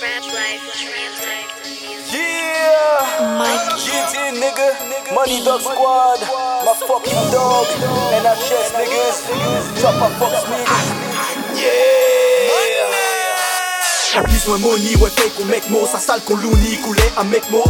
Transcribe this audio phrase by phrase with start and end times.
[0.00, 3.84] Trap life, translate Yeah, Mikey.
[3.84, 6.20] GT nigga, Money Dog Squad,
[6.64, 7.66] my fucking dog,
[8.08, 9.18] NHS niggas,
[9.82, 11.60] Chopper Fox me.
[11.60, 12.09] Yeah.
[14.12, 17.62] Besoin money, ouais fake on make mo, ça sale qu'on louni, coulé un mec mo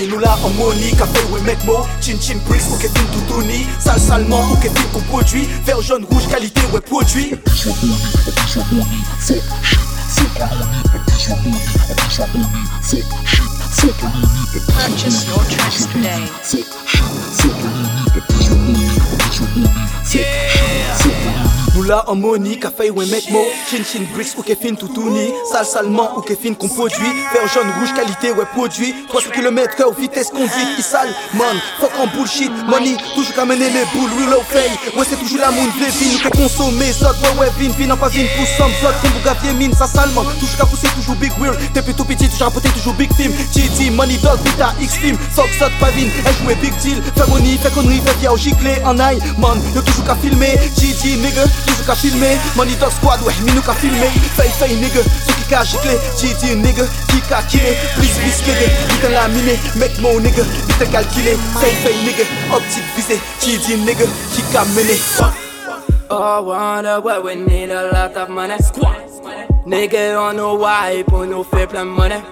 [0.00, 3.66] Et nous là en money, café ouais mec mo Chin chin bricks ou Kevin Toutouni
[3.80, 4.56] Sale salement ou
[4.92, 5.48] qu'on produit.
[5.64, 7.34] Vert jaune rouge qualité ouais produit.
[14.68, 16.22] Purchase your tracks today.
[19.56, 21.45] Nous
[21.82, 23.40] là en money, café ouais mec mo
[23.70, 25.32] Chin chin bricks ou Kevin Toutouni.
[25.50, 27.12] Sale salement ou Kevin qu'on produit.
[27.32, 28.94] Vert jaune rouge qualité ouais produit.
[29.08, 33.84] 300 km au vitesse conduite sale Man, fuck en bullshit Money, toujours qu'à mener les
[33.92, 36.92] boules low fame, ouais c'est toujours la moon Vle vin, nous qu'à consommer.
[36.92, 39.86] Zot, ouais ouais vin, vin en pas vin Pousse somme, zot, comme vous mine Ça
[39.86, 41.52] sale man, toujours qu'à pousser toujours big wheel.
[41.74, 45.16] T'es plutôt petit, toujours à toujours big film GT, money dog, putain, X film.
[45.32, 47.02] Fuck zot, pas vin, elle jouait big deal.
[47.16, 50.58] Fait money, fait connerie, fait via au giclé En aïe, man, y'a toujours qu'à filmer.
[50.78, 55.00] GT, nigga, toujours qu'à filmer Money dog squad, ouais, minou qu'à filmer Fay, fay, nigga,
[55.26, 59.98] ceux qui qu'a giclé GT, nigga, qui qu'a killé Please, please, nigga, putain laminé Mec
[60.00, 64.98] mon nigga, putain calculé Fay, fay, nigga, optique visée nigga, qui qu'a mené
[66.08, 68.56] Oh, wonder what we need a lot of money.
[69.66, 72.22] Nigga, on know why pour nous faire plein de money.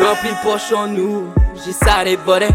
[0.00, 1.32] Rempli poche en nous,
[1.64, 2.48] j'ai ça des bonnets.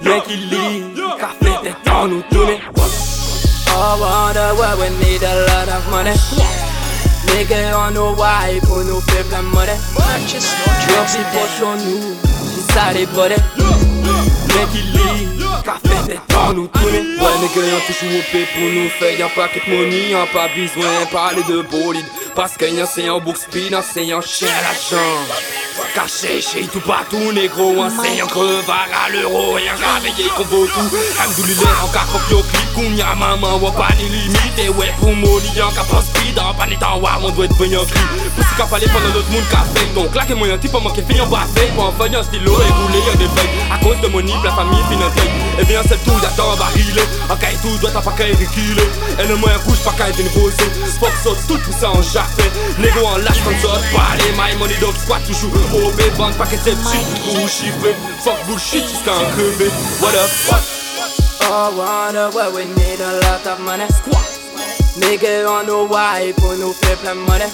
[0.00, 0.84] Rien qui lit,
[1.18, 1.74] café
[2.06, 2.60] nous tourner.
[3.80, 6.10] Oh, wonder what we need a lot of money.
[7.30, 9.76] Nigga, on why pour nous faire plein de money.
[10.26, 11.22] Today.
[11.32, 12.16] poche en nous,
[12.54, 13.36] j'ai ça des bonnets.
[14.48, 15.28] Rien qui lit,
[15.64, 16.98] café temps nous tourner.
[16.98, 21.00] Ouais, nigga, y'en toujours au pour nous faire y'a pas que money, y'a pas besoin
[21.00, 22.06] de parler de bolide.
[22.34, 25.28] Parce que y'en c'est un book speed, y'en c'est chien à la jambe.
[25.98, 30.44] Caché chez tout partout, négro, un c'est un crevard à l'euro, et un réveillé qu'on
[30.44, 30.90] vaut tout.
[31.24, 35.12] Amdoulillah, en cas clip, qu'on y a maman, ou pas ni limite, et ouais, pour
[35.16, 36.54] molly, y'en cap en speed, en
[37.00, 37.70] pas ouais, on doit être cri.
[37.70, 40.74] Pour ce qu'a fallu pendant notre monde qu'a fait, donc là, que moi, un type,
[40.74, 43.48] en manqué, fait, en pas fait, pour en faire un stylo, et rouler, un éveil.
[43.72, 45.30] À cause de mon nip, la famille, fin un teuil.
[45.60, 47.02] Et bien, c'est tout, y'attend, barilé.
[47.28, 48.88] En cas tout, doit t'as pas qu'à reculer.
[49.18, 50.54] Et le moins rouge, pas qu'à être une rose.
[51.00, 52.44] Fuck sauce, tout tout ça en jaffé.
[52.78, 55.52] Négo en lâche comme ça, pas les my money dog squat toujours.
[55.74, 57.94] OB, vente, paquet de shit, ou chiffré.
[58.24, 59.70] Fuck bullshit, jusqu'à en crever.
[60.00, 60.62] What the fuck?
[61.50, 63.86] Oh, wonder what we need a lot of money.
[63.88, 64.37] Nigga,
[65.02, 67.46] on know why pour nous faire plein de money.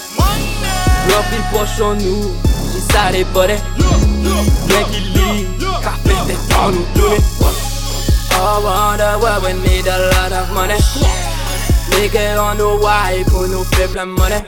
[1.08, 2.32] Rempli poche en nous,
[2.72, 3.60] j'ai ça des bonnets.
[4.68, 5.46] Rien qui lit,
[5.82, 7.18] café des temps nous tourner.
[8.36, 9.83] Oh, wonder what we need
[11.96, 13.24] On why
[14.04, 14.42] money.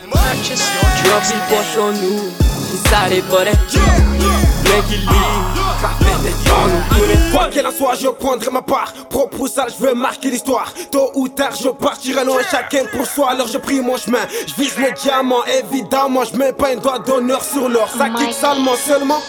[7.33, 8.93] Quoi qu'elle en soit, je prendrai ma part.
[9.09, 10.73] Propre ou sale, je veux marquer l'histoire.
[10.91, 13.31] Tôt ou tard, je partirai loin, chacun pour soi.
[13.31, 14.27] Alors je prie mon chemin.
[14.47, 16.25] Je vise le diamant, évidemment.
[16.25, 17.89] Je mets pas un doigt d'honneur sur l'or.
[17.97, 19.21] Ça kick salement seulement.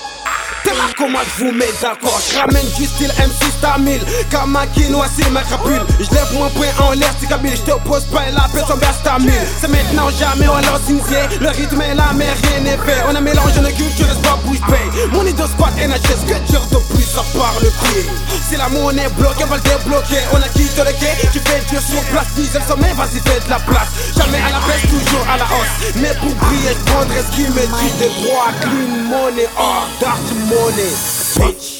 [0.75, 2.19] Là comment je vous mets d'accord.
[2.29, 4.01] Je ramène du style M6 Tamil.
[4.29, 5.81] Kamaki, noix, c'est ma crapule.
[5.99, 8.93] Je lève mon poing en l'air, c'est Kabyle Je t'oppose pas la paix, son gars
[9.03, 13.01] Tamil C'est maintenant jamais, on lance initié Le rythme est là, mais rien n'est fait.
[13.09, 16.77] On a mélangé nos cultures, c'est pas paye Mon idole squat NHS, que dur de
[16.93, 18.05] plus à part le prix.
[18.47, 20.21] Si la monnaie bloquée, on va le débloquer.
[20.33, 23.49] On a quitté le quai, tu fais dur sur place Diesel sommet, vas-y fais de
[23.49, 23.89] la place.
[24.15, 25.16] Jamais à la baisse, toujours
[27.37, 30.91] je prendrai ce qui me dit de droit Clean money, oh, dark money
[31.37, 31.77] Bitch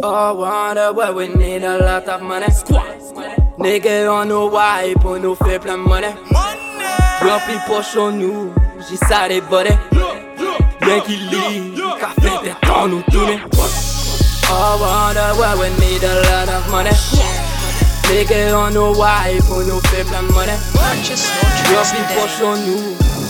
[0.00, 2.46] Oh, wonder what we need a lot of money.
[3.58, 6.14] Nigga, on know why pour nous faire plein de money.
[7.20, 8.52] Rempli poche en nous,
[8.88, 9.76] j'ai ça des bonnets.
[10.82, 13.40] Rien qui lit, café des temps nous tourner.
[14.50, 16.90] Oh, wonder what we need a lot of money.
[18.04, 20.56] Nigga, on know why pour nous faire plein de money.
[20.74, 21.26] Purchase
[21.72, 22.20] your tracks Rempli today.
[22.20, 22.96] poche en nous,